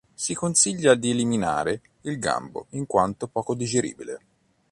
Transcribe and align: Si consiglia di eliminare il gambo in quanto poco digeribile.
Si 0.15 0.33
consiglia 0.33 0.95
di 0.95 1.11
eliminare 1.11 1.79
il 2.05 2.17
gambo 2.17 2.65
in 2.71 2.87
quanto 2.87 3.27
poco 3.27 3.53
digeribile. 3.53 4.19